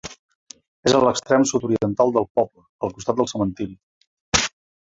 És 0.91 0.95
a 0.99 1.01
l'extrem 1.03 1.45
sud-oriental 1.51 2.15
del 2.17 2.25
poble, 2.39 2.65
al 2.89 2.97
costat 2.97 3.21
del 3.21 3.33
cementiri. 3.35 4.47